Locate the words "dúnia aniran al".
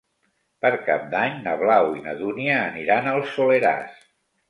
2.25-3.25